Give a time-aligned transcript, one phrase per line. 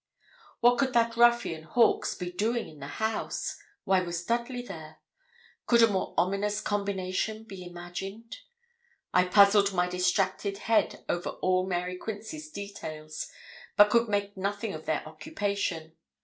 [0.61, 3.55] What could that ruffian, Hawkes, be doing in the house?
[3.83, 4.97] Why was Dudley there?
[5.67, 8.37] Could a more ominous combination be imagined?
[9.13, 13.29] I puzzled my distracted head over all Mary Quince's details,
[13.77, 15.95] but could make nothing of their occupation.